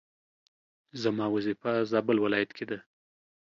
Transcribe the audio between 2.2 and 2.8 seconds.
ولايت کي ده